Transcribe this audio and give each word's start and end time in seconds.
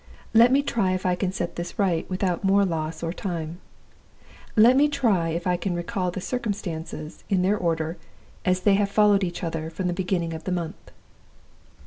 Let 0.33 0.51
me 0.51 0.63
try 0.63 0.93
if 0.93 1.05
I 1.05 1.13
can 1.13 1.31
set 1.31 1.57
this 1.57 1.77
right 1.77 2.09
without 2.09 2.43
more 2.43 2.65
loss 2.65 3.03
of 3.03 3.15
time; 3.15 3.59
let 4.55 4.75
me 4.75 4.87
try 4.87 5.29
if 5.29 5.45
I 5.45 5.57
can 5.57 5.75
recall 5.75 6.09
the 6.09 6.19
circumstances 6.19 7.23
in 7.29 7.43
their 7.43 7.55
order 7.55 7.97
as 8.43 8.61
they 8.61 8.73
have 8.81 8.89
followed 8.89 9.23
each 9.23 9.43
other 9.43 9.69
from 9.69 9.85
the 9.85 9.93
beginning 9.93 10.33
of 10.33 10.45
the 10.45 10.51
month. 10.51 10.89